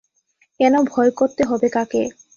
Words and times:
কেন, 0.59 0.73
ভয় 0.91 1.11
করতে 1.19 1.41
হবে 1.43 1.67
কাকে। 1.69 2.01